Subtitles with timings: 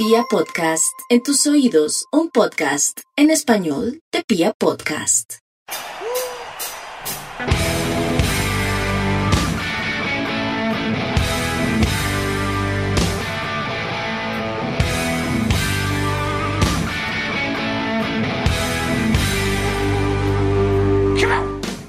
[0.00, 5.38] Pia Podcast, en tus oídos, un podcast en español de Pia Podcast.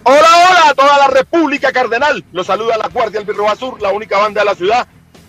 [0.04, 2.26] Hola, hola a toda la República Cardenal.
[2.32, 4.88] Los saluda la Guardia del Birro Azul, la única banda de la ciudad.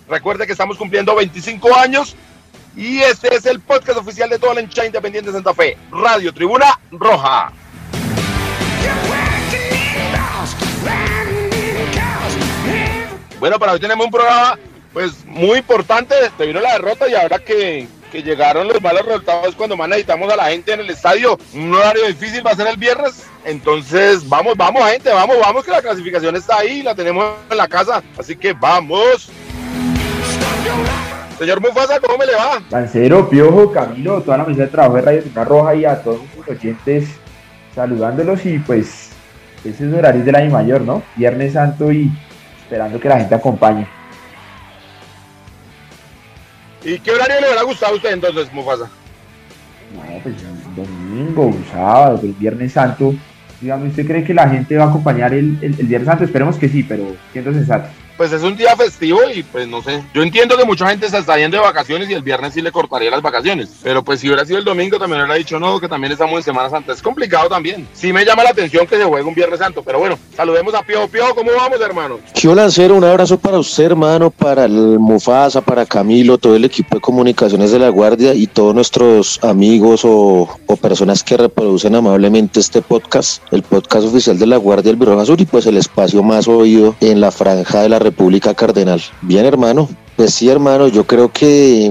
[0.09, 2.17] Recuerde que estamos cumpliendo 25 años
[2.77, 6.33] y este es el podcast oficial de toda la hinchada independiente de Santa Fe, Radio
[6.33, 7.53] Tribuna Roja.
[13.39, 14.59] Bueno, para hoy tenemos un programa
[14.93, 16.15] pues muy importante.
[16.37, 20.31] Te vino la derrota y ahora que, que llegaron los malos resultados cuando más necesitamos
[20.31, 21.39] a la gente en el estadio.
[21.55, 23.25] Un horario difícil va a ser el viernes.
[23.45, 27.67] Entonces, vamos, vamos, gente, vamos, vamos, que la clasificación está ahí, la tenemos en la
[27.67, 28.03] casa.
[28.19, 29.31] Así que vamos.
[31.41, 32.61] Señor Mufasa, ¿cómo me le va?
[32.69, 36.21] Lancero, Piojo, Camilo, toda la mesa de trabajo de Radio Tribuna Roja y a todos
[36.37, 37.09] los oyentes
[37.75, 39.09] saludándolos y pues
[39.65, 41.03] ese es horario del año mayor, ¿no?
[41.17, 42.13] Viernes Santo y
[42.63, 43.87] esperando que la gente acompañe.
[46.85, 48.91] ¿Y qué horario le hubiera gustado a usted entonces, Mufasa?
[49.95, 50.35] No, pues
[50.77, 53.15] domingo, sábado, el Viernes Santo.
[53.63, 56.25] Dígame, ¿usted cree que la gente va a acompañar el, el, el Viernes Santo?
[56.25, 57.93] Esperemos que sí, pero siendo sensatos.
[58.21, 60.03] Pues es un día festivo y pues no sé.
[60.13, 62.71] Yo entiendo que mucha gente se está yendo de vacaciones y el viernes sí le
[62.71, 63.71] cortaría las vacaciones.
[63.83, 66.43] Pero pues si hubiera sido el domingo también hubiera dicho no, que también estamos en
[66.43, 66.93] Semana Santa.
[66.93, 67.89] Es complicado también.
[67.95, 69.83] Sí me llama la atención que se juegue un Viernes Santo.
[69.83, 71.09] Pero bueno, saludemos a Piojo.
[71.09, 72.19] Piojo, ¿cómo vamos, hermano?
[72.35, 76.97] Yo Lancero, un abrazo para usted, hermano, para el Mufasa, para Camilo, todo el equipo
[76.97, 82.61] de comunicaciones de la Guardia y todos nuestros amigos o, o personas que reproducen amablemente
[82.61, 86.23] este podcast, el podcast oficial de la Guardia del Birroja Sur y pues el espacio
[86.23, 88.10] más oído en la franja de la República
[88.55, 89.01] Cardenal.
[89.23, 89.89] Bien, hermano.
[90.17, 91.91] Pues sí, hermano, yo creo que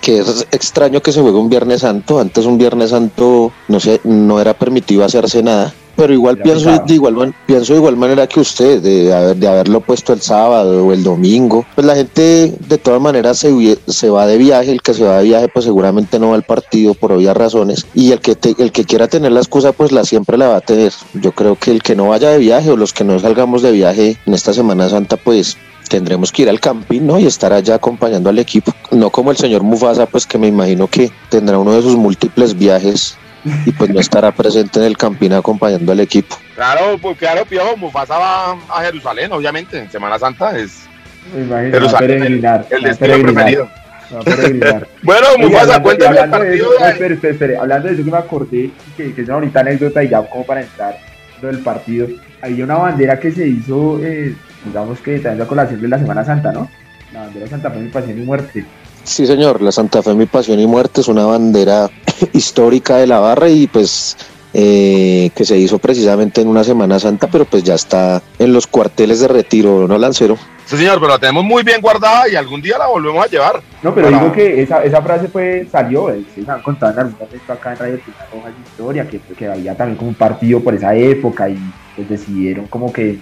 [0.00, 2.20] que es extraño que se juegue un Viernes Santo.
[2.20, 5.74] Antes un Viernes Santo no sé, no era permitido hacerse nada.
[5.96, 9.48] Pero igual pienso de igual man- pienso de igual manera que usted de, haber, de
[9.48, 11.64] haberlo puesto el sábado o el domingo.
[11.74, 15.18] Pues la gente de todas maneras se, se va de viaje, el que se va
[15.18, 18.54] de viaje pues seguramente no va al partido por obvias razones y el que te-
[18.58, 20.92] el que quiera tener la excusa pues la siempre la va a tener.
[21.14, 23.72] Yo creo que el que no vaya de viaje o los que no salgamos de
[23.72, 25.56] viaje en esta Semana Santa pues
[25.88, 27.18] tendremos que ir al campín, ¿no?
[27.18, 28.72] Y estar allá acompañando al equipo.
[28.90, 32.58] No como el señor Mufasa, pues que me imagino que tendrá uno de sus múltiples
[32.58, 33.16] viajes
[33.64, 36.36] y pues no estará presente en el campín acompañando al equipo.
[36.54, 37.76] Claro, pues claro, Piojo.
[37.76, 39.78] Mufasa va a Jerusalén, obviamente.
[39.78, 40.86] En Semana Santa es
[41.34, 43.68] imagino, Pero va a sale el- el destino peregrinar, preferido.
[45.02, 47.94] Bueno, Oye, Mufasa, hablando- cuéntame el hablando de eso, de- espere, espere, espere, hablando de
[47.94, 50.96] eso que me acordé, que, que es una bonita anécdota y ya como para entrar
[51.42, 52.06] lo del partido,
[52.40, 56.24] había una bandera que se hizo, eh, digamos que también la colación de la Semana
[56.24, 56.70] Santa, ¿no?
[57.12, 58.64] La bandera de Santa Fe, mi pasión y muerte.
[59.06, 61.88] Sí, señor, la Santa Fe, mi pasión y muerte es una bandera
[62.32, 64.16] histórica de la barra y pues
[64.52, 68.66] eh, que se hizo precisamente en una Semana Santa, pero pues ya está en los
[68.66, 70.36] cuarteles de retiro, ¿no, Lancero?
[70.64, 73.62] Sí, señor, pero la tenemos muy bien guardada y algún día la volvemos a llevar.
[73.80, 76.98] No, pero Para- digo que esa, esa frase fue, salió, eh, se han contado en
[76.98, 78.00] algún momento acá en Radio
[78.32, 81.56] Roja historia, que, que había también como un partido por esa época y
[81.94, 83.16] pues decidieron como que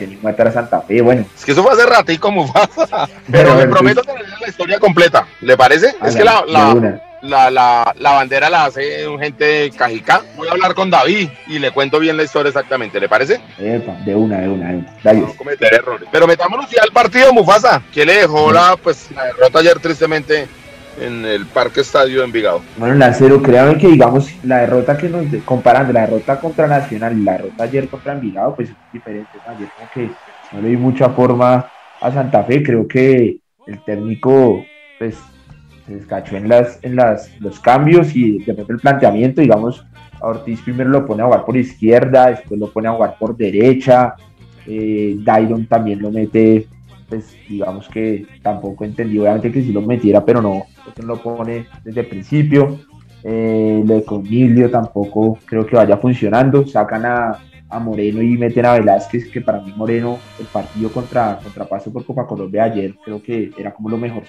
[0.00, 1.24] y muerte era Santa Fe, bueno.
[1.36, 3.08] Es que eso fue hace ratico, Mufasa.
[3.30, 5.26] Pero le prometo tener la historia completa.
[5.40, 5.94] ¿Le parece?
[6.04, 10.22] Es que la, de la, la, la, la bandera la hace un gente de Cajicá.
[10.36, 13.00] Voy a hablar con David y le cuento bien la historia exactamente.
[13.00, 13.40] ¿Le parece?
[13.58, 14.96] Epa, de una, de una, de una.
[15.02, 15.20] Dale.
[15.20, 16.08] No cometer errores.
[16.10, 17.82] Pero metámonos ya al partido, Mufasa.
[17.92, 20.48] ¿Qué le dejó la, pues, la derrota ayer tristemente
[20.98, 22.62] en el Parque Estadio de Envigado?
[22.78, 27.18] Bueno, Lancero, créanme que digamos la derrota que nos de- comparando la derrota contra Nacional
[27.18, 29.28] y la derrota ayer contra Envigado, pues es diferente.
[29.46, 30.10] Ayer como que
[30.52, 34.64] no le di mucha forma a Santa Fe, creo que el técnico
[34.98, 35.16] pues
[35.86, 39.84] se descachó en las en las los cambios y de pronto el planteamiento, digamos,
[40.20, 43.36] a Ortiz primero lo pone a jugar por izquierda, después lo pone a jugar por
[43.36, 44.14] derecha,
[44.66, 45.16] eh,
[45.68, 46.66] también lo mete
[47.10, 50.62] pues digamos que tampoco entendí, obviamente que si lo metiera, pero no,
[50.96, 52.78] no lo pone desde el principio.
[53.22, 56.64] Eh, lo de Conilio tampoco creo que vaya funcionando.
[56.66, 57.38] Sacan a,
[57.68, 61.92] a Moreno y meten a Velázquez, que para mí Moreno, el partido contra, contra Paso
[61.92, 64.22] por Copa Colombia ayer, creo que era como lo mejor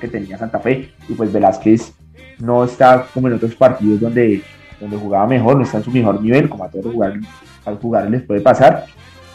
[0.00, 0.90] que tenía Santa Fe.
[1.08, 1.92] Y pues Velázquez
[2.38, 4.42] no está como en otros partidos donde,
[4.80, 7.26] donde jugaba mejor, no está en su mejor nivel, como a todos los jugadores,
[7.64, 8.86] al jugar les puede pasar.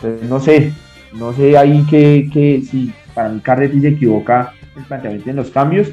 [0.02, 0.74] Entonces no sé,
[1.14, 5.50] no sé ahí que, que si para mí Carretti se equivoca el planteamiento en los
[5.50, 5.90] cambios.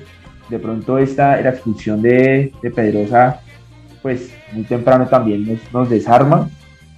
[0.49, 3.41] De pronto esta la expulsión de, de Pedrosa,
[4.03, 6.49] pues muy temprano también nos, nos desarma.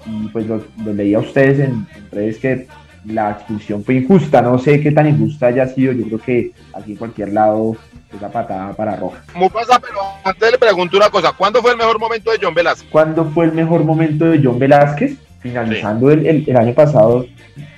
[0.07, 2.67] Y pues lo, lo leía a ustedes en, en redes que
[3.07, 4.43] la expulsión fue injusta.
[4.43, 5.93] No sé qué tan injusta haya sido.
[5.93, 7.77] Yo creo que aquí en cualquier lado
[8.17, 9.23] esa patada para roja.
[9.53, 9.79] pasa?
[9.81, 11.33] pero antes le pregunto una cosa.
[11.33, 12.89] ¿Cuándo fue el mejor momento de John Velázquez?
[12.91, 15.17] ¿Cuándo fue el mejor momento de John Velázquez?
[15.41, 17.27] Finalizando el, el, año pasado,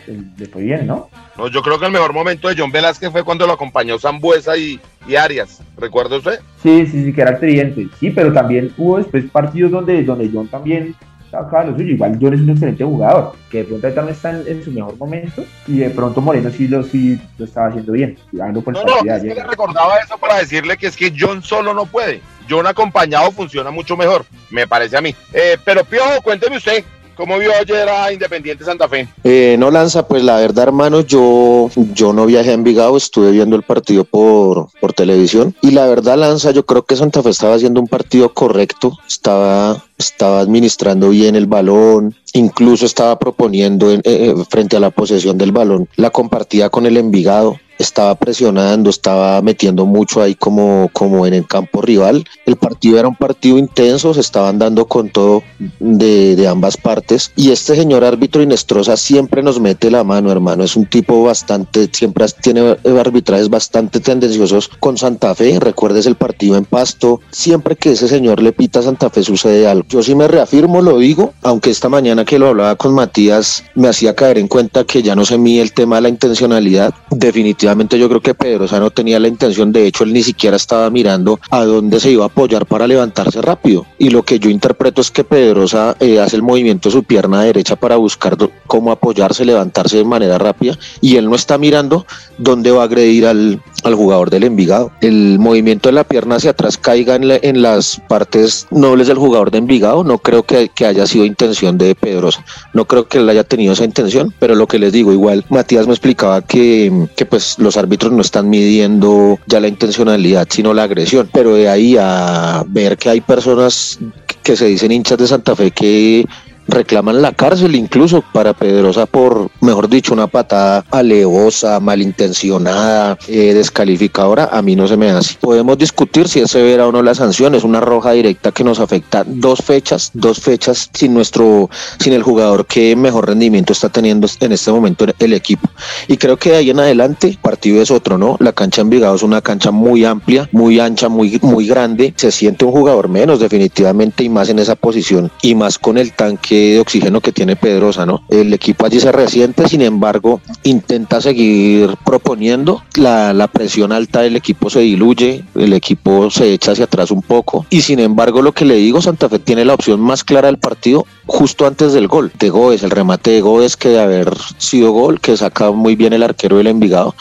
[0.06, 1.08] le fue bien, ¿no?
[1.36, 4.56] No, yo creo que el mejor momento de John Velázquez fue cuando lo acompañó Zambuesa
[4.56, 5.62] y, y Arias.
[5.76, 6.40] ¿Recuerda usted?
[6.62, 7.88] Sí, sí, sí, que era creyente.
[7.98, 10.94] Sí, pero también hubo después partidos donde, donde John también
[11.30, 11.94] sacaba lo suyo.
[11.94, 15.44] Igual John es un excelente jugador, que de pronto también está en, su mejor momento
[15.66, 18.16] y de pronto Moreno sí lo, sí lo estaba haciendo bien.
[18.32, 21.86] no, no, es que le recordaba eso para decirle que es que John solo no
[21.86, 22.20] puede.
[22.48, 25.14] John acompañado funciona mucho mejor, me parece a mí.
[25.32, 26.84] Eh, pero Piojo, cuénteme usted,
[27.16, 29.08] ¿Cómo vio ayer a Independiente Santa Fe?
[29.24, 33.56] Eh, no lanza, pues la verdad, hermano, yo, yo no viajé a Envigado, estuve viendo
[33.56, 35.54] el partido por, por televisión.
[35.62, 39.82] Y la verdad, Lanza, yo creo que Santa Fe estaba haciendo un partido correcto, estaba,
[39.96, 45.52] estaba administrando bien el balón, incluso estaba proponiendo eh, eh, frente a la posesión del
[45.52, 51.34] balón la compartida con el Envigado estaba presionando, estaba metiendo mucho ahí como, como en
[51.34, 52.24] el campo rival.
[52.44, 55.42] El partido era un partido intenso, se estaban dando con todo
[55.80, 57.32] de, de ambas partes.
[57.36, 60.64] Y este señor árbitro Inestrosa siempre nos mete la mano, hermano.
[60.64, 65.58] Es un tipo bastante, siempre tiene arbitrajes bastante tendenciosos con Santa Fe.
[65.60, 67.20] Recuerdes el partido en Pasto.
[67.30, 69.86] Siempre que ese señor le pita a Santa Fe sucede algo.
[69.88, 73.88] Yo sí me reafirmo, lo digo, aunque esta mañana que lo hablaba con Matías me
[73.88, 76.94] hacía caer en cuenta que ya no se mide el tema de la intencionalidad.
[77.10, 77.65] Definitivamente
[77.98, 81.40] yo creo que Pedrosa no tenía la intención, de hecho él ni siquiera estaba mirando
[81.50, 83.86] a dónde se iba a apoyar para levantarse rápido.
[83.98, 87.42] Y lo que yo interpreto es que Pedrosa eh, hace el movimiento de su pierna
[87.42, 88.36] derecha para buscar
[88.66, 92.06] cómo apoyarse, levantarse de manera rápida y él no está mirando
[92.38, 94.92] dónde va a agredir al, al jugador del Envigado.
[95.00, 99.50] El movimiento de la pierna hacia atrás caiga en, en las partes nobles del jugador
[99.50, 103.28] de Envigado, no creo que, que, haya sido intención de Pedrosa, no creo que él
[103.28, 107.26] haya tenido esa intención, pero lo que les digo, igual Matías me explicaba que, que
[107.26, 111.96] pues los árbitros no están midiendo ya la intencionalidad, sino la agresión, pero de ahí
[111.98, 113.98] a ver que hay personas
[114.42, 116.24] que se dicen hinchas de Santa Fe que
[116.68, 124.48] reclaman la cárcel incluso para Pedrosa por, mejor dicho, una patada alevosa, malintencionada, eh, descalificadora,
[124.52, 125.36] a mí no se me hace.
[125.40, 128.80] Podemos discutir si es severa o no la sanción, es una roja directa que nos
[128.80, 134.28] afecta dos fechas, dos fechas sin nuestro, sin el jugador que mejor rendimiento está teniendo
[134.40, 135.68] en este momento el equipo.
[136.08, 138.36] Y creo que de ahí en adelante, partido es otro, ¿no?
[138.40, 142.30] La cancha en Vigado es una cancha muy amplia, muy ancha, muy, muy grande, se
[142.30, 146.55] siente un jugador menos definitivamente y más en esa posición y más con el tanque
[146.56, 148.22] de oxígeno que tiene Pedrosa, ¿no?
[148.28, 154.36] El equipo allí se resiente, sin embargo, intenta seguir proponiendo, la, la presión alta del
[154.36, 157.66] equipo se diluye, el equipo se echa hacia atrás un poco.
[157.70, 160.58] Y sin embargo lo que le digo, Santa Fe tiene la opción más clara del
[160.58, 162.32] partido justo antes del gol.
[162.38, 166.12] De Goes, el remate de Goes que de haber sido gol, que saca muy bien
[166.12, 167.14] el arquero del Envigado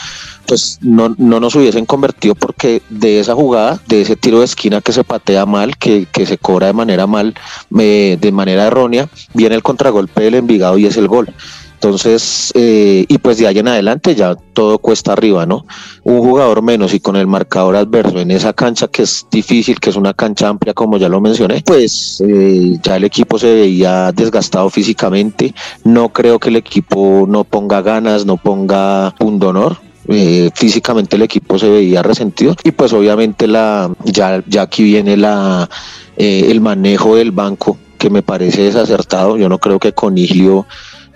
[0.47, 4.81] pues no, no nos hubiesen convertido porque de esa jugada, de ese tiro de esquina
[4.81, 7.35] que se patea mal, que, que se cobra de manera mal,
[7.69, 11.33] de manera errónea, viene el contragolpe del Envigado y es el gol.
[11.75, 15.67] Entonces, eh, y pues de ahí en adelante ya todo cuesta arriba, ¿no?
[16.03, 19.91] Un jugador menos y con el marcador adverso en esa cancha que es difícil, que
[19.91, 24.11] es una cancha amplia, como ya lo mencioné, pues eh, ya el equipo se veía
[24.11, 25.53] desgastado físicamente.
[25.83, 29.77] No creo que el equipo no ponga ganas, no ponga un honor.
[30.07, 35.17] Eh, físicamente el equipo se veía resentido y pues obviamente la ya, ya aquí viene
[35.17, 35.67] la
[36.15, 39.37] eh, el manejo del banco que me parece desacertado.
[39.37, 40.67] Yo no creo que Coniglio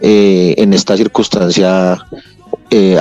[0.02, 2.04] eh, en esta circunstancia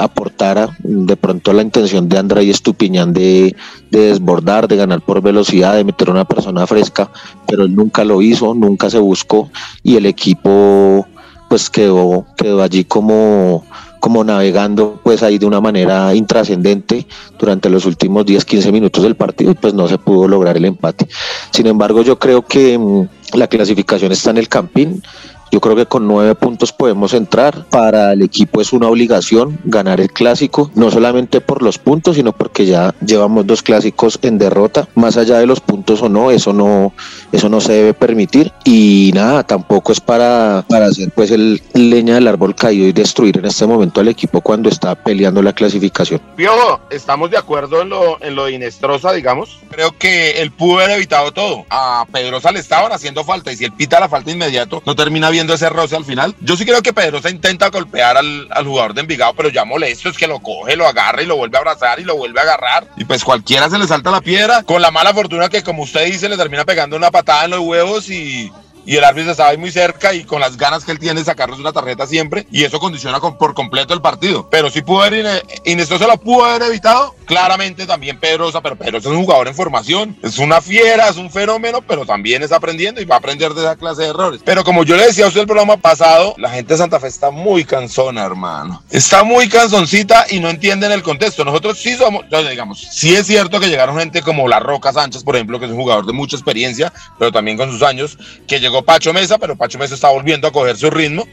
[0.01, 3.55] aportara de pronto la intención de André Estupiñán de,
[3.91, 7.11] de, desbordar, de ganar por velocidad, de meter a una persona fresca,
[7.47, 9.51] pero él nunca lo hizo, nunca se buscó
[9.83, 11.07] y el equipo
[11.49, 13.65] pues quedó, quedó allí como
[14.09, 17.07] como navegando pues ahí de una manera intrascendente
[17.39, 20.65] durante los últimos 10, 15 minutos del partido y pues no se pudo lograr el
[20.65, 21.07] empate.
[21.51, 25.03] Sin embargo, yo creo que mm, la clasificación está en el Campín,
[25.51, 27.67] yo creo que con nueve puntos podemos entrar.
[27.71, 32.33] Para el equipo es una obligación ganar el clásico, no solamente por los puntos, sino
[32.33, 34.89] porque ya llevamos dos clásicos en derrota.
[34.95, 36.93] Más allá de los puntos o no, eso no,
[37.33, 38.53] eso no se debe permitir.
[38.65, 43.39] Y nada, tampoco es para, para hacer pues el leña del árbol caído y destruir
[43.39, 46.21] en este momento al equipo cuando está peleando la clasificación.
[46.37, 49.61] Piojo, estamos de acuerdo en lo, en lo de Inestrosa, digamos.
[49.71, 51.65] Creo que él pudo haber evitado todo.
[51.71, 55.31] A Pedrosa le estaban haciendo falta y si él pita la falta inmediato, no termina
[55.31, 56.35] bien viendo ese roce al final.
[56.41, 60.09] Yo sí creo que Pedrosa intenta golpear al, al, jugador de Envigado, pero ya molesto
[60.09, 62.43] es que lo coge, lo agarra y lo vuelve a abrazar y lo vuelve a
[62.43, 62.89] agarrar.
[62.97, 66.07] Y pues cualquiera se le salta la piedra, con la mala fortuna que como usted
[66.07, 68.51] dice le termina pegando una patada en los huevos y
[68.89, 71.27] y el árbitro estaba ahí muy cerca y con las ganas que él tiene de
[71.27, 74.49] sacarnos una tarjeta siempre y eso condiciona por completo el partido.
[74.51, 79.11] Pero sí pudo haber, Inés se lo pudo haber evitado, claramente también Pedrosa, pero Pedrosa
[79.11, 83.03] es un jugador en formación, es una fiera, es un fenómeno, pero también está aprendiendo
[83.03, 84.41] y va a aprender de esa clase de errores.
[84.43, 87.09] Pero como yo le decía a usted el programa pasado, la gente de Santa Fe
[87.09, 88.83] está muy cansona, hermano.
[88.89, 91.45] Está muy canzoncita y no entienden el contexto.
[91.45, 95.37] Nosotros sí somos, digamos, sí es cierto que llegaron gente como La Roca Sánchez, por
[95.37, 98.17] ejemplo, que es un jugador de mucha experiencia, pero también con sus años,
[98.47, 101.27] que llegó Pacho Mesa, pero Pacho Mesa está volviendo a coger su ritmo.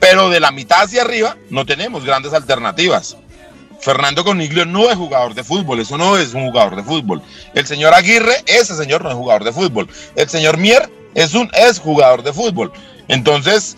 [0.00, 3.16] Pero de la mitad hacia arriba no tenemos grandes alternativas.
[3.80, 7.22] Fernando Coniglio no es jugador de fútbol, eso no es un jugador de fútbol.
[7.54, 9.88] El señor Aguirre, ese señor no es jugador de fútbol.
[10.16, 12.72] El señor Mier es un es jugador de fútbol.
[13.08, 13.76] Entonces,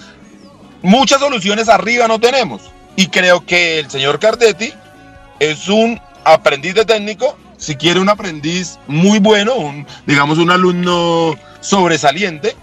[0.83, 2.63] muchas soluciones arriba no tenemos.
[2.97, 4.73] Y creo que el señor Cardetti
[5.39, 9.55] es un aprendiz de técnico, si quiere un aprendiz muy bueno,
[10.07, 12.57] digamos un alumno sobresaliente,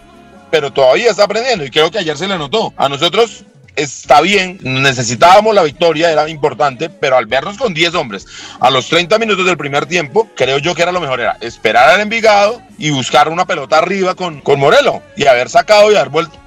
[0.51, 2.74] pero todavía está aprendiendo y creo que ayer se le notó.
[2.77, 3.44] A nosotros
[3.75, 8.25] está bien, necesitábamos la victoria, era importante, pero al vernos con 10 hombres
[8.60, 11.89] a los 30 minutos del primer tiempo, creo yo que era lo mejor, era esperar
[11.89, 16.10] al Envigado y buscar una pelota arriba con, con Morelo y haber sacado y haber
[16.10, 16.38] vuelto,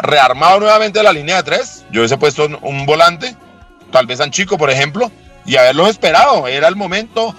[0.00, 1.84] rearmado nuevamente la línea de tres.
[1.90, 3.36] Yo hubiese puesto un volante,
[3.92, 5.10] tal vez Chico por ejemplo,
[5.46, 7.34] y haberlo esperado, era el momento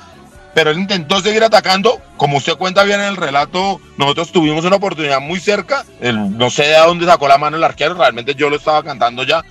[0.53, 2.01] pero él intentó seguir atacando.
[2.17, 5.85] Como usted cuenta bien en el relato, nosotros tuvimos una oportunidad muy cerca.
[6.01, 9.43] no sé de dónde sacó la mano el arquero, realmente yo lo estaba cantando ya.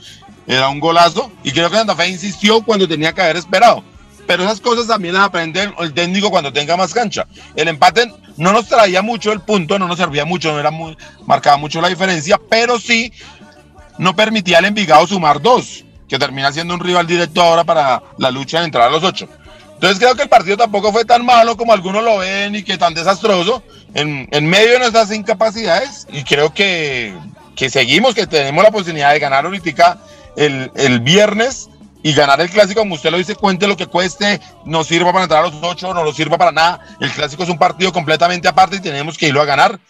[0.47, 3.85] Era un golazo y creo que Santa Fe insistió cuando tenía que haber esperado.
[4.27, 7.27] Pero esas cosas también las aprende el técnico cuando tenga más cancha.
[7.57, 10.97] El empate no nos traía mucho el punto, no nos servía mucho, no era muy,
[11.27, 13.13] marcaba mucho la diferencia, pero sí
[13.99, 18.31] no permitía al Envigado sumar dos, que termina siendo un rival directo ahora para la
[18.31, 19.29] lucha de entrar a los ocho.
[19.81, 22.77] Entonces creo que el partido tampoco fue tan malo como algunos lo ven y que
[22.77, 23.63] tan desastroso
[23.95, 26.07] en, medio de nuestras incapacidades.
[26.13, 27.15] Y creo que,
[27.57, 29.97] que, seguimos, que tenemos la posibilidad de ganar ahorita
[30.37, 31.71] el, el viernes
[32.03, 35.25] y ganar el clásico, como usted lo dice, cuente lo que cueste, no sirva para
[35.25, 36.81] entrar a los ocho, no nos sirva para nada.
[37.01, 39.81] El clásico es un partido completamente aparte y tenemos que irlo a ganar.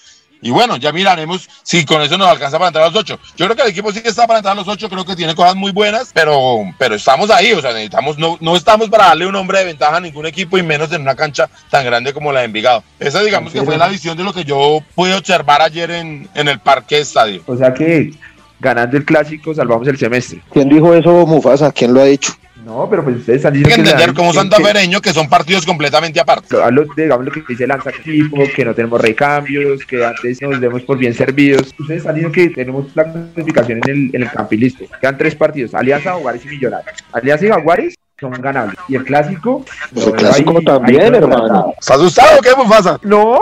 [0.42, 3.18] Y bueno, ya miraremos si con eso nos alcanza para entrar a los ocho.
[3.36, 5.16] Yo creo que el equipo sí que está para entrar a los ocho, creo que
[5.16, 9.06] tiene cosas muy buenas, pero, pero estamos ahí, o sea, necesitamos, no, no estamos para
[9.06, 12.12] darle un hombre de ventaja a ningún equipo y menos en una cancha tan grande
[12.12, 12.82] como la de Envigado.
[12.98, 16.48] Esa digamos que fue la visión de lo que yo pude observar ayer en, en
[16.48, 17.42] el parque estadio.
[17.46, 18.12] O sea que
[18.60, 20.42] ganando el clásico salvamos el semestre.
[20.52, 21.72] ¿Quién dijo eso, Mufasa?
[21.72, 22.32] ¿Quién lo ha dicho?
[22.64, 26.20] No, pero pues ustedes están diciendo Hay que entender como santafereño que son partidos completamente
[26.20, 26.56] aparte.
[26.96, 30.98] digamos lo que dice Lanza Equipo, que no tenemos recambios, que antes nos demos por
[30.98, 31.74] bien servidos.
[31.78, 34.84] Ustedes están diciendo que tenemos la clasificación en el, en el campo y listo.
[35.00, 36.94] Quedan tres partidos, Alianza, Jaguares y Millonarios.
[37.12, 38.76] Alianza y Jaguares son ganables.
[38.88, 39.64] Y el clásico.
[39.96, 41.74] El clásico también, hermano.
[41.80, 42.98] ¿Estás asustado o qué, pasa?
[43.02, 43.40] No,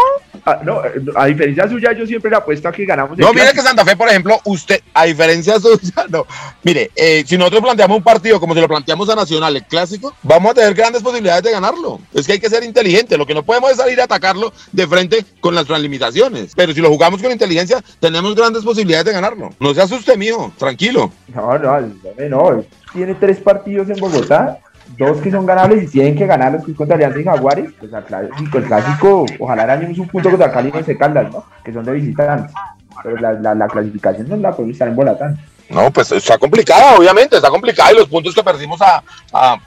[0.48, 0.80] a, no,
[1.14, 3.16] a diferencia suya, yo siempre le apuesto a que ganamos.
[3.18, 6.26] no, mire que Santa Fe, por ejemplo, usted, a diferencia suya, no.
[6.62, 10.14] Mire, eh, si nosotros planteamos un partido como si lo planteamos a Nacional, el clásico,
[10.22, 12.00] vamos a tener grandes posibilidades de ganarlo.
[12.14, 13.16] Es que hay que ser inteligente.
[13.16, 16.52] Lo que no podemos es salir a atacarlo de frente con nuestras limitaciones.
[16.54, 19.50] Pero si lo jugamos con inteligencia, tenemos grandes posibilidades de ganarlo.
[19.60, 21.12] No se asuste, mijo, tranquilo.
[21.34, 21.90] No, no, no,
[22.28, 22.64] no.
[22.92, 24.60] Tiene tres partidos en Bogotá
[24.96, 28.64] dos que son ganables y tienen que ganar los contra Alianza y Jaguares, pues el
[28.64, 31.44] clásico, ojalá arañemos un punto contra Cali y Once Caldas, ¿no?
[31.64, 32.54] Que son de visitantes.
[33.02, 35.38] Pero la, la, la clasificación no la podemos estar en Bolatán.
[35.68, 39.02] No, pues está complicada, obviamente, está complicada y los puntos que perdimos a,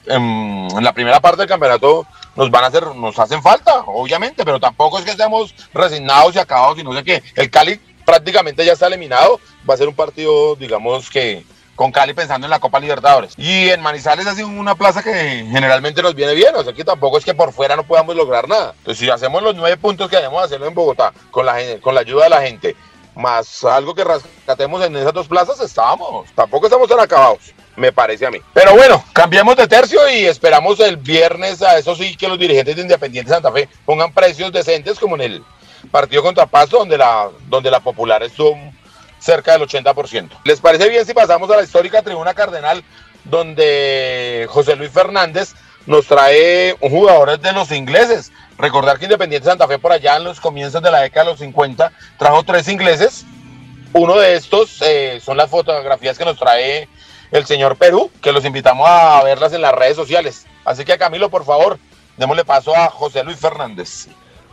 [0.07, 4.59] en, la primera parte del campeonato nos van a hacer, nos hacen falta, obviamente, pero
[4.59, 7.21] tampoco es que estemos resignados y acabados y no sé qué.
[7.35, 11.45] El Cali prácticamente ya está eliminado, va a ser un partido, digamos que
[11.81, 13.33] con Cali pensando en la Copa Libertadores.
[13.37, 15.11] Y en Manizales ha sido una plaza que
[15.49, 18.47] generalmente nos viene bien, o sea que tampoco es que por fuera no podamos lograr
[18.47, 18.75] nada.
[18.77, 22.01] Entonces si hacemos los nueve puntos que debemos hacerlo en Bogotá con la, con la
[22.01, 22.75] ayuda de la gente,
[23.15, 26.29] más algo que rescatemos en esas dos plazas, estamos.
[26.35, 28.37] Tampoco estamos tan acabados me parece a mí.
[28.53, 32.75] Pero bueno, cambiamos de tercio y esperamos el viernes, a eso sí, que los dirigentes
[32.75, 35.43] de Independiente Santa Fe pongan precios decentes como en el
[35.89, 38.55] partido contra Pasto, donde la, donde la Popular estuvo
[39.21, 40.29] cerca del 80%.
[40.43, 42.83] ¿Les parece bien si pasamos a la histórica tribuna cardenal
[43.23, 45.53] donde José Luis Fernández
[45.85, 48.31] nos trae un jugador de los ingleses?
[48.57, 51.39] Recordar que Independiente Santa Fe por allá en los comienzos de la década de los
[51.39, 53.25] 50 trajo tres ingleses.
[53.93, 56.89] Uno de estos eh, son las fotografías que nos trae
[57.31, 60.45] el señor Perú, que los invitamos a verlas en las redes sociales.
[60.65, 61.77] Así que Camilo, por favor,
[62.17, 64.07] démosle paso a José Luis Fernández.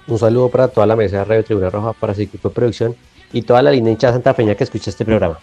[0.06, 2.96] Un saludo para toda la mesa de Radio Tribuna Roja, para su equipo de producción
[3.32, 5.38] y toda la línea hinchada santafeña que escucha este programa.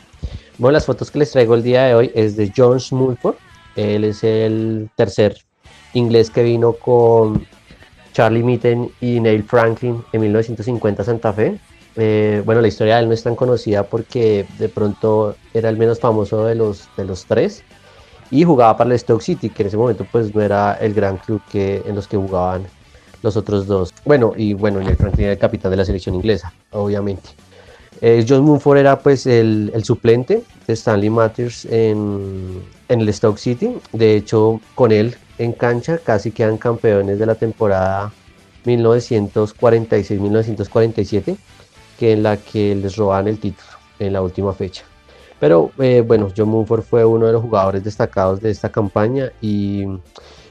[0.58, 3.36] Bueno, las fotos que les traigo el día de hoy es de John Smulford.
[3.75, 5.38] Él es el tercer
[5.94, 7.46] inglés que vino con
[8.13, 11.60] Charlie Mitten y Neil Franklin en 1950 a Santa Fe.
[11.98, 15.77] eh, bueno, la historia de él no es tan conocida porque de pronto era el
[15.77, 17.63] menos famoso de los, de los tres
[18.32, 21.18] y jugaba para el Stoke City, que en ese momento pues no era el gran
[21.18, 22.65] club que, en los que jugaban
[23.22, 23.94] los otros dos.
[24.04, 27.30] Bueno, y bueno, en el Franklin era el capitán de la selección inglesa, obviamente.
[28.02, 33.78] Eh, John Mumford era pues el, suplente de Stanley Matters en, en, el Stoke City.
[33.94, 38.12] De hecho, con él en cancha casi quedan campeones de la temporada
[38.66, 41.38] 1946-1947,
[42.00, 43.68] que en la que les roban el título
[44.00, 44.86] en la última fecha.
[45.40, 49.86] Pero eh, bueno, John Mumford fue uno de los jugadores destacados de esta campaña y,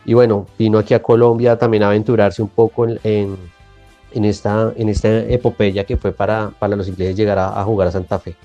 [0.05, 3.37] y bueno, vino aquí a Colombia también a aventurarse un poco en,
[4.15, 7.93] en esta, en esta epopeya que fue para, para los ingleses llegar a, jugar a
[7.93, 8.37] Santa Fe.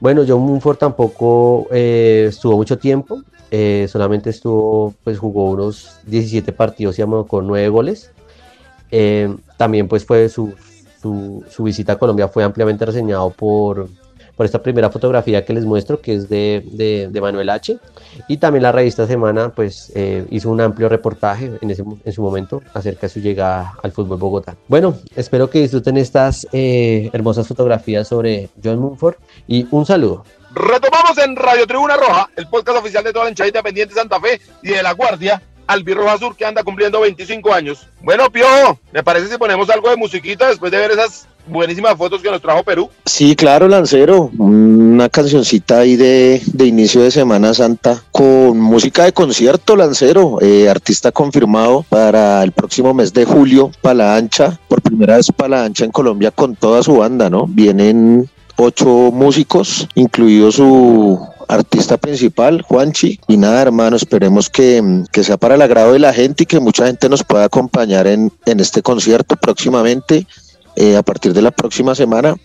[0.00, 6.52] Bueno, John Mumford tampoco eh, estuvo mucho tiempo, eh, solamente estuvo, pues jugó unos 17
[6.52, 8.10] partidos y con 9 goles.
[8.90, 10.54] Eh, también pues fue su,
[11.00, 13.88] su, su, visita a Colombia fue ampliamente reseñado por,
[14.40, 17.76] por esta primera fotografía que les muestro, que es de, de, de Manuel H.
[18.26, 22.22] Y también la revista Semana pues eh, hizo un amplio reportaje en, ese, en su
[22.22, 24.56] momento acerca de su llegada al fútbol Bogotá.
[24.66, 29.16] Bueno, espero que disfruten estas eh, hermosas fotografías sobre John Mumford
[29.46, 30.24] y un saludo.
[30.54, 34.18] Retomamos en Radio Tribuna Roja, el podcast oficial de toda la hinchada independiente de Santa
[34.20, 37.86] Fe y de La Guardia, Albirroja Sur, que anda cumpliendo 25 años.
[38.02, 42.20] Bueno, Piojo, ¿me parece si ponemos algo de musiquita después de ver esas buenísimas fotos
[42.20, 42.90] que nos trajo Perú?
[43.06, 44.32] Sí, claro, Lancero.
[44.36, 50.38] Una cancioncita ahí de, de inicio de Semana Santa con música de concierto, Lancero.
[50.40, 54.58] Eh, artista confirmado para el próximo mes de julio, Pala Ancha.
[54.66, 57.46] Por primera vez Pala Ancha en Colombia con toda su banda, ¿no?
[57.46, 61.16] Vienen ocho músicos, incluido su
[61.50, 63.20] artista principal, Juanchi.
[63.28, 66.60] Y nada, hermano, esperemos que, que, sea para el agrado de la gente y que
[66.60, 70.26] mucha gente nos pueda acompañar en, en este concierto próximamente.
[70.76, 72.36] Eh, a partir de la próxima semana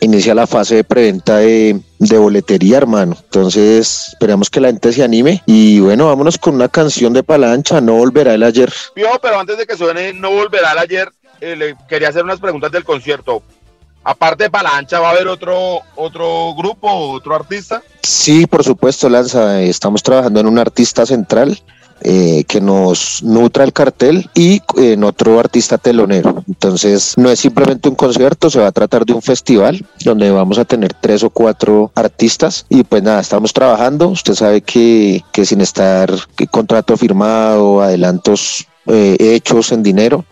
[0.00, 3.16] inicia la fase de preventa de, de, boletería, hermano.
[3.24, 5.42] Entonces, esperamos que la gente se anime.
[5.46, 8.72] Y bueno, vámonos con una canción de Palancha, No Volverá el Ayer.
[8.96, 11.08] Yo, pero antes de que suene No Volverá el Ayer,
[11.40, 13.42] eh, le quería hacer unas preguntas del concierto.
[14.04, 17.82] Aparte de Palancha, ¿va a haber otro, otro grupo, otro artista?
[18.02, 19.62] Sí, por supuesto, Lanza.
[19.62, 21.58] Estamos trabajando en un artista central.
[22.06, 26.44] Eh, que nos nutra el cartel y en otro artista telonero.
[26.46, 30.58] Entonces no es simplemente un concierto, se va a tratar de un festival donde vamos
[30.58, 34.08] a tener tres o cuatro artistas y pues nada, estamos trabajando.
[34.08, 40.26] Usted sabe que, que sin estar que contrato firmado, adelantos eh, hechos en dinero,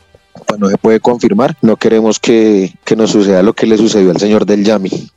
[0.52, 1.56] pues no se puede confirmar.
[1.62, 4.90] No queremos que, que, nos suceda lo que le sucedió al señor del Yami.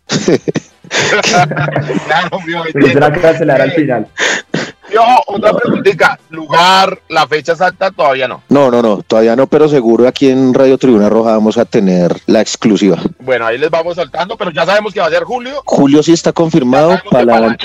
[2.05, 4.07] claro, mío, será que cancelar al final.
[4.93, 8.43] Yo, otra preguntita, lugar, la fecha exacta todavía no.
[8.49, 12.15] No, no, no, todavía no, pero seguro aquí en Radio Tribuna Roja vamos a tener
[12.27, 12.97] la exclusiva.
[13.19, 15.61] Bueno, ahí les vamos saltando, pero ya sabemos que va a ser julio.
[15.65, 17.57] Julio sí está confirmado para la...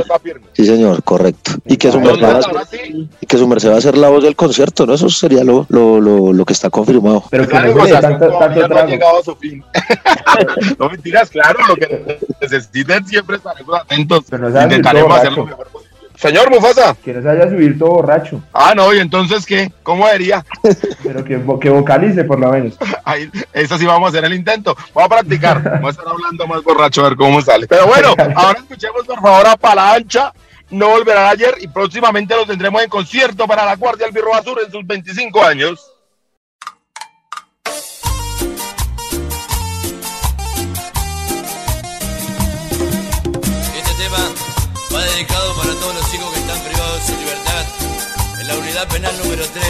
[0.54, 1.52] Sí, señor, correcto.
[1.66, 4.08] Y que, su merced va a ser, y que su merced va a ser la
[4.08, 4.94] voz del concierto, ¿no?
[4.94, 7.24] Eso sería lo, lo, lo, lo que está confirmado.
[7.30, 9.62] Pero que Claro, tanto, tanto no ha llegado a su fin.
[10.78, 14.24] no mentiras, claro, lo que necesiten siempre estaremos atentos.
[14.28, 15.89] Pero no Intentaremos todo, hacer lo mejor posible.
[16.20, 16.94] Señor Mufasa.
[17.02, 19.72] Que no se vaya a subir todo borracho, Ah, no, y entonces, ¿qué?
[19.82, 20.44] ¿Cómo sería?
[21.02, 22.76] pero que, que vocalice por lo menos.
[23.04, 24.76] Ahí, eso sí vamos a hacer el intento.
[24.92, 25.62] Vamos a practicar.
[25.62, 27.66] Vamos a estar hablando más borracho a ver cómo sale.
[27.66, 30.32] Pero bueno, ahora escuchemos por favor a Palancha.
[30.68, 34.58] No volverá ayer y próximamente lo tendremos en concierto para la Guardia del Birro Azul
[34.64, 35.90] en sus 25 años.
[43.74, 44.18] Este tema
[44.94, 46.09] va dedicado para todos los
[48.80, 49.64] unidad penal número 3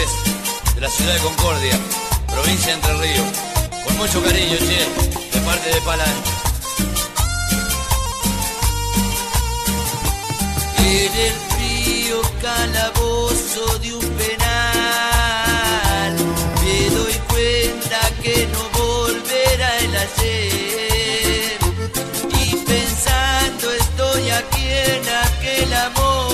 [0.75, 1.77] de la ciudad de Concordia,
[2.27, 3.27] provincia de Entre Ríos.
[3.83, 4.87] Con mucho cariño, che,
[5.31, 6.31] de parte de Palancha.
[10.77, 14.45] En el frío calabozo de un penal
[16.61, 21.59] me doy cuenta que no volverá el ayer
[22.29, 26.30] y pensando estoy aquí en aquel amor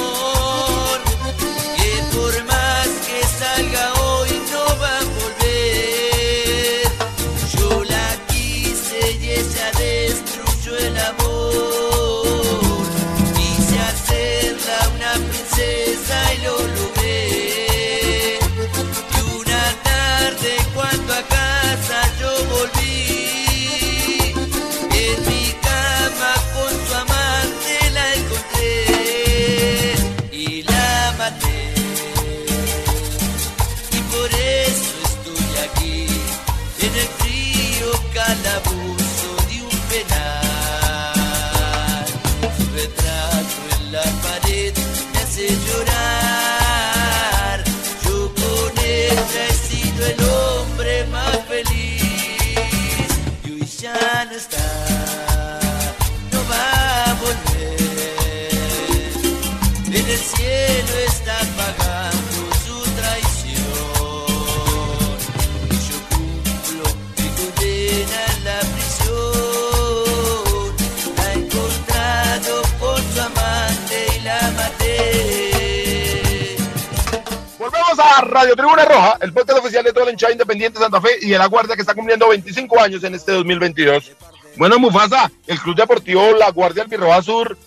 [78.37, 81.29] Radio Tribuna Roja, el podcast oficial de todo el hinchada independiente de Santa Fe y
[81.31, 84.11] de la Guardia que está cumpliendo 25 años en este 2022.
[84.57, 87.57] Bueno, Mufasa, el Club Deportivo La Guardia Albirroja Sur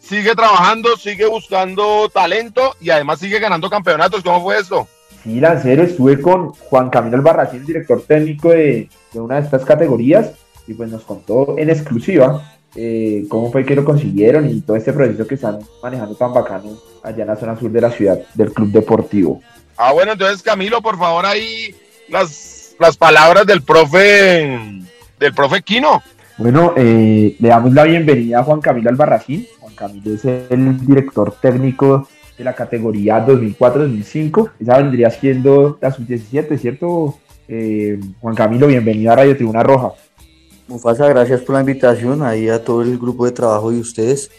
[0.00, 4.24] sigue trabajando, sigue buscando talento y además sigue ganando campeonatos.
[4.24, 4.88] ¿Cómo fue esto?
[5.22, 10.32] Sí, Lancero, estuve con Juan Camilo Albarracín, director técnico de, de una de estas categorías,
[10.66, 14.92] y pues nos contó en exclusiva eh, cómo fue que lo consiguieron y todo este
[14.92, 18.52] proceso que están manejando tan bacano allá en la zona sur de la ciudad del
[18.52, 19.40] Club Deportivo.
[19.76, 21.74] Ah, bueno, entonces Camilo, por favor, ahí
[22.08, 24.58] las, las palabras del profe
[25.18, 26.02] del profe Quino.
[26.38, 29.46] Bueno, eh, le damos la bienvenida a Juan Camilo Albarracín.
[29.60, 34.52] Juan Camilo es el director técnico de la categoría 2004-2005.
[34.60, 37.18] Esa vendría siendo la sub-17, ¿cierto?
[37.48, 39.92] Eh, Juan Camilo, bienvenido a Radio Tribuna Roja.
[40.68, 44.30] Mufasa, gracias por la invitación ahí a todo el grupo de trabajo y ustedes.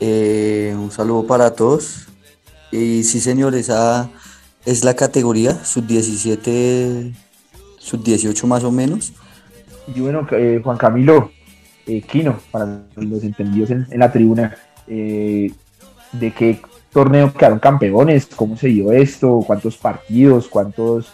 [0.00, 2.08] Eh, un saludo para todos.
[2.70, 4.10] Y sí, señor, esa
[4.64, 7.12] es la categoría sub-17,
[7.78, 9.12] sub-18 más o menos.
[9.94, 11.30] Y bueno, eh, Juan Camilo
[11.86, 15.52] eh, Quino, para los entendidos en, en la tribuna, eh,
[16.12, 16.60] ¿de qué
[16.92, 18.26] torneo quedaron campeones?
[18.36, 19.42] ¿Cómo se dio esto?
[19.46, 20.48] ¿Cuántos partidos?
[20.48, 21.12] ¿Cuántos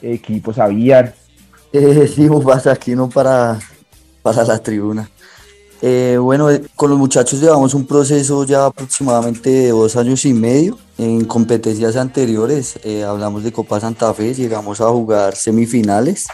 [0.00, 1.12] equipos habían?
[1.72, 3.58] Sí, Mufasa, aquí no para,
[4.22, 5.10] para la tribuna.
[5.82, 10.78] Eh, bueno, con los muchachos llevamos un proceso ya aproximadamente de dos años y medio.
[10.98, 16.26] En competencias anteriores eh, hablamos de Copa Santa Fe, llegamos a jugar semifinales.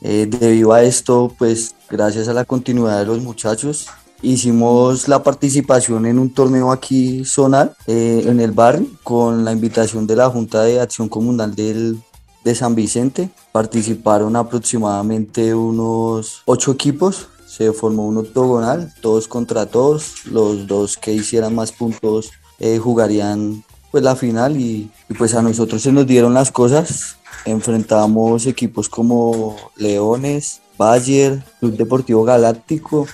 [0.00, 3.86] Eh, debido a esto, pues gracias a la continuidad de los muchachos,
[4.20, 10.06] hicimos la participación en un torneo aquí zonal eh, en el barrio con la invitación
[10.06, 11.98] de la Junta de Acción Comunal del,
[12.44, 13.30] de San Vicente.
[13.52, 17.28] Participaron aproximadamente unos ocho equipos.
[17.56, 20.26] Se formó un octogonal, todos contra todos.
[20.26, 23.62] Los dos que hicieran más puntos eh, jugarían
[23.92, 27.16] pues la final y, y pues a nosotros se nos dieron las cosas.
[27.44, 33.06] Enfrentamos equipos como Leones, Bayer, Club Deportivo Galáctico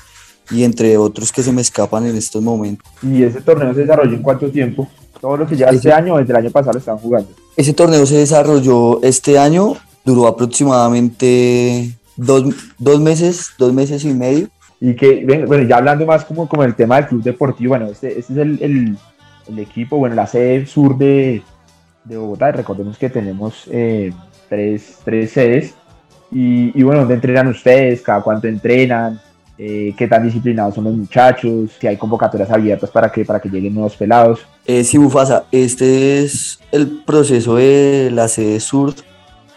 [0.50, 2.90] y entre otros que se me escapan en estos momentos.
[3.02, 4.88] ¿Y ese torneo se desarrolló en cuánto tiempo?
[5.20, 7.28] Todo lo que lleva este año o desde el año pasado están jugando.
[7.58, 12.44] Ese torneo se desarrolló este año, duró aproximadamente dos,
[12.78, 14.48] dos meses, dos meses y medio.
[14.80, 18.18] Y que, bueno, ya hablando más como, como el tema del club deportivo, bueno, este,
[18.18, 18.96] este es el, el,
[19.48, 21.42] el equipo, bueno, la sede sur de,
[22.04, 22.52] de Bogotá.
[22.52, 24.12] Recordemos que tenemos eh,
[24.48, 25.74] tres, tres sedes.
[26.32, 28.00] Y, y, bueno, ¿dónde entrenan ustedes?
[28.00, 29.20] ¿Cada cuánto entrenan?
[29.58, 31.72] Eh, ¿Qué tan disciplinados son los muchachos?
[31.78, 34.40] Si hay convocatorias abiertas para que, para que lleguen nuevos pelados.
[34.64, 38.94] Eh, sí, Bufasa, este es el proceso de la sede sur,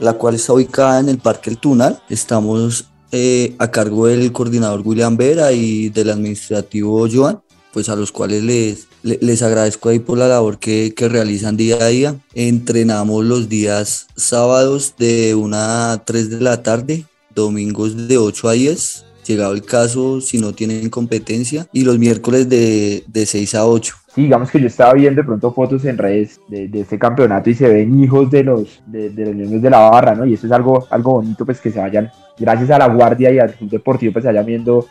[0.04, 2.02] la cual está ubicada en el Parque El Tunal.
[2.10, 8.12] Estamos eh, a cargo del coordinador William Vera y del administrativo Joan, pues a los
[8.12, 12.16] cuales les, les agradezco ahí por la labor que, que, realizan día a día.
[12.34, 18.54] Entrenamos los días sábados de 1 a 3 de la tarde, domingos de 8 a
[18.54, 23.66] 10, llegado el caso si no tienen competencia, y los miércoles de, de 6 a
[23.68, 23.96] 8.
[24.14, 27.50] Sí, digamos que yo estaba viendo de pronto fotos en redes de, de este campeonato
[27.50, 30.24] y se ven hijos de los, de, de los niños de la barra, ¿no?
[30.26, 33.40] Y eso es algo, algo bonito, pues que se vayan, gracias a la guardia y
[33.40, 34.86] al deportivo, pues se vayan viendo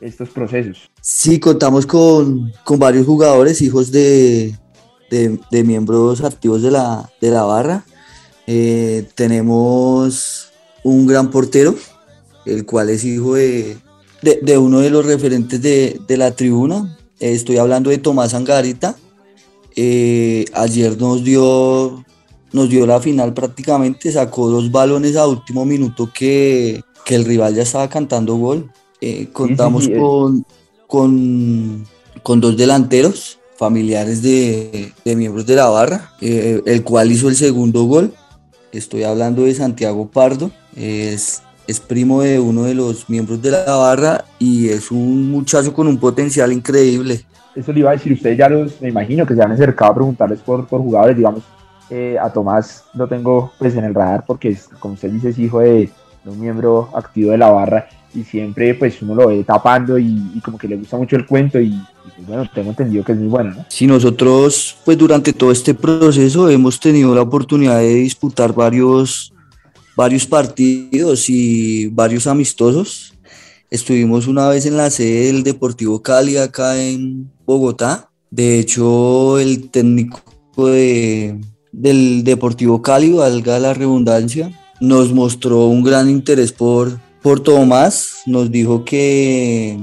[0.00, 0.90] estos procesos.
[1.02, 4.54] Sí, contamos con, con varios jugadores, hijos de,
[5.10, 7.84] de, miembros activos de la, de la barra.
[8.46, 10.50] Eh, tenemos
[10.82, 11.74] un gran portero,
[12.46, 13.76] el cual es hijo de,
[14.22, 16.96] de, de uno de los referentes de la tribuna.
[17.22, 18.96] Eh, estoy hablando de Tomás Angarita.
[19.76, 22.04] Eh, ayer nos dio,
[22.52, 27.54] nos dio la final prácticamente, sacó dos balones a último minuto que, que el rival
[27.54, 28.70] ya estaba cantando gol.
[29.00, 29.88] Eh, contamos.
[29.88, 30.44] Con,
[30.88, 31.86] con,
[32.24, 37.36] con, dos delanteros familiares de, de miembros de la barra, eh, el cual hizo el
[37.36, 38.12] segundo gol.
[38.72, 43.64] Estoy hablando de Santiago Pardo, es, es, primo de uno de los miembros de la
[43.64, 47.24] barra y es un muchacho con un potencial increíble.
[47.54, 49.94] Eso le iba a decir, ustedes ya los, me imagino que se han acercado a
[49.94, 51.42] preguntarles por, por jugadores, digamos,
[51.90, 55.38] eh, a Tomás lo tengo pues en el radar porque, es, como usted dice, es
[55.38, 55.90] hijo de,
[56.24, 60.40] de un miembro activo de la barra y siempre pues uno lo ve tapando y,
[60.44, 61.78] como que le gusta mucho el cuento y,
[62.16, 63.54] pues, bueno, tengo entendido que es muy bueno.
[63.56, 63.64] ¿no?
[63.68, 69.32] Sí, nosotros pues durante todo este proceso hemos tenido la oportunidad de disputar varios,
[69.96, 73.14] varios partidos y varios amistosos.
[73.70, 78.10] Estuvimos una vez en la sede del Deportivo Cali acá en Bogotá.
[78.30, 80.20] De hecho, el técnico
[80.56, 81.40] de,
[81.72, 88.50] del Deportivo Cali, valga la redundancia, nos mostró un gran interés por, por Tomás, nos
[88.50, 89.78] dijo que,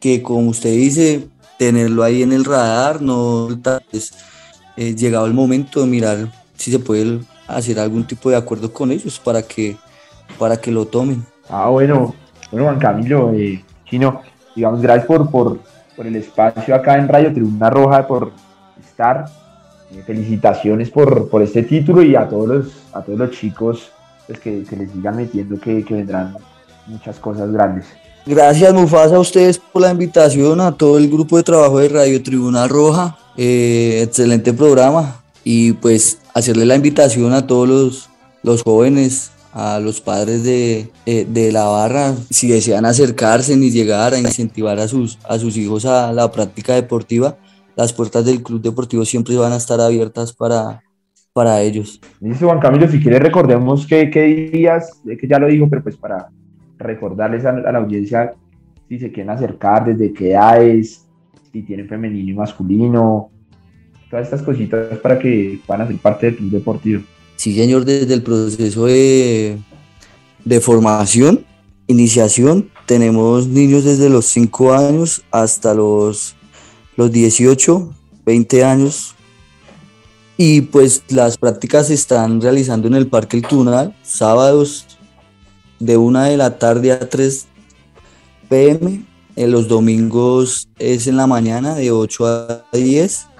[0.00, 3.48] que como usted dice, tenerlo ahí en el radar, no
[3.92, 4.12] es
[4.76, 8.90] eh, llegado el momento de mirar si se puede hacer algún tipo de acuerdo con
[8.90, 9.76] ellos para que,
[10.38, 11.24] para que lo tomen.
[11.48, 12.14] Ah, bueno,
[12.50, 14.22] bueno Juan Camilo, eh, Chino,
[14.54, 15.58] digamos, gracias por, por,
[15.96, 18.32] por el espacio acá en Radio Tribuna Roja, por
[18.80, 19.26] estar
[19.92, 23.90] eh, felicitaciones por, por, este título y a todos los, a todos los chicos
[24.26, 26.36] pues, que, que les sigan metiendo que, que, vendrán
[26.86, 27.86] muchas cosas grandes.
[28.26, 32.22] Gracias Mufasa a ustedes por la invitación, a todo el grupo de trabajo de Radio
[32.22, 38.10] Tribuna Roja, eh, excelente programa y pues hacerle la invitación a todos los,
[38.42, 44.14] los jóvenes, a los padres de, de, de, la barra, si desean acercarse ni llegar
[44.14, 47.36] a incentivar a sus, a sus hijos a la práctica deportiva,
[47.76, 50.82] las puertas del Club Deportivo siempre van a estar abiertas para,
[51.32, 52.00] para ellos.
[52.20, 54.06] Dice Juan Camilo, si quiere recordemos qué
[54.52, 56.30] días, que ya lo dijo, pero pues para
[56.78, 58.34] recordarles a, a, la audiencia
[58.88, 61.06] si se quieren acercar, desde qué edades,
[61.52, 63.30] si tienen femenino y masculino,
[64.14, 67.02] todas estas cositas para que puedan ser parte del Club Deportivo.
[67.34, 69.58] Sí, señor, desde el proceso de,
[70.44, 71.44] de formación,
[71.88, 76.36] iniciación, tenemos niños desde los 5 años hasta los
[76.96, 77.92] los 18,
[78.24, 79.16] 20 años.
[80.36, 84.86] Y pues las prácticas se están realizando en el Parque El Tunal, sábados
[85.80, 87.46] de 1 de la tarde a 3
[88.48, 89.04] pm.
[89.34, 93.33] En los domingos es en la mañana de 8 a 10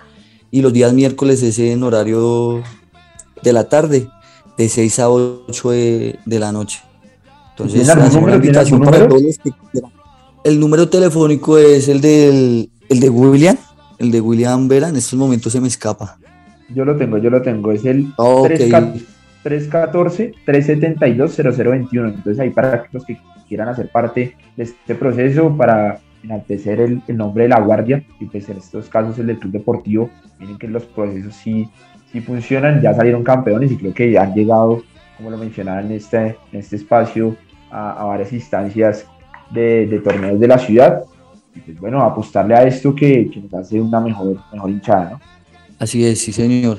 [0.55, 2.63] y los días miércoles es en horario
[3.43, 4.07] de la tarde,
[4.57, 6.79] de 6 a 8 de, de la noche.
[7.51, 9.91] Entonces, una invitación para todos los que quieran.
[10.45, 13.57] El número telefónico es el del el de William,
[13.99, 16.21] el de William Vera, en estos momentos se me escapa.
[16.73, 17.73] Yo lo tengo, yo lo tengo.
[17.73, 18.53] Es el Oh, ok.
[19.43, 22.15] 314-372-0021.
[22.15, 27.17] Entonces ahí para los que quieran hacer parte de este proceso, para enaltecer el, el
[27.17, 30.69] nombre de la guardia, y pues en estos casos el del Club Deportivo, miren que
[30.69, 31.69] los procesos sí,
[32.11, 34.83] sí funcionan, ya salieron campeones y creo que ya han llegado,
[35.17, 37.37] como lo mencionaba en este, en este espacio,
[37.71, 39.07] a, a varias instancias
[39.51, 41.05] de, de torneos de la ciudad
[41.55, 45.21] y pues bueno, apostarle a esto que, que, nos hace una mejor, mejor hinchada, ¿no?
[45.79, 46.79] Así es, sí, señor.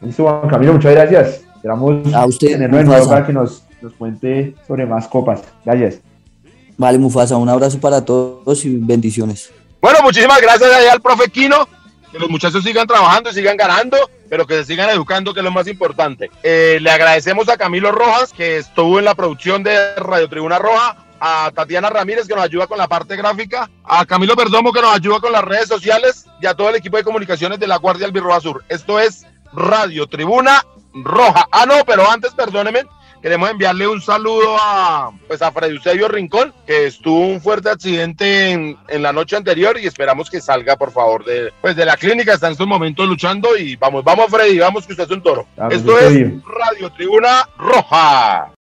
[0.00, 1.44] Listo, Juan Camilo, muchas gracias.
[1.56, 5.42] Esperamos a usted, tenerlo nuevo para que nos, nos cuente sobre más copas.
[5.64, 6.00] Gracias.
[6.78, 9.50] Vale, Mufasa, un abrazo para todos y bendiciones.
[9.82, 11.68] Bueno, muchísimas gracias allá al profe Quino.
[12.12, 13.98] Que los muchachos sigan trabajando y sigan ganando,
[14.30, 16.30] pero que se sigan educando, que es lo más importante.
[16.42, 21.04] Eh, le agradecemos a Camilo Rojas, que estuvo en la producción de Radio Tribuna Roja,
[21.20, 24.94] a Tatiana Ramírez que nos ayuda con la parte gráfica, a Camilo Perdomo que nos
[24.94, 28.06] ayuda con las redes sociales y a todo el equipo de comunicaciones de la Guardia
[28.06, 28.64] Albirroja Sur.
[28.68, 30.64] Esto es Radio Tribuna
[30.94, 31.46] Roja.
[31.50, 32.84] Ah, no, pero antes, perdónenme,
[33.22, 38.50] queremos enviarle un saludo a, pues a Freddy Eusebio Rincón, que estuvo un fuerte accidente
[38.50, 41.96] en, en, la noche anterior y esperamos que salga, por favor, de, pues de la
[41.96, 42.34] clínica.
[42.34, 45.46] Está en estos momentos luchando y vamos, vamos, Freddy, vamos que usted es un toro.
[45.70, 48.52] Esto es Radio Tribuna Roja.